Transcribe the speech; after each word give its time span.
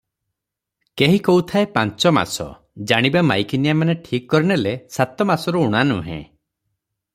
କେହି 1.01 1.19
କହୁଥାଏ 1.27 1.67
ପାଞ୍ଚ 1.75 2.13
ମାସ, 2.19 2.47
ଜାଣିବା 2.93 3.23
ମାଇକିନିଆମାନେ 3.33 3.97
ଠିକ 4.09 4.33
କରିନେଲେ, 4.35 4.75
ସାତ 4.99 5.31
ମାସରୁ 5.33 5.65
ଊଣା 5.69 5.87
ନୁହେ। 5.95 6.19